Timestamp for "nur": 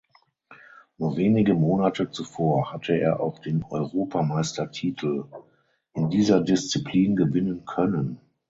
0.97-1.15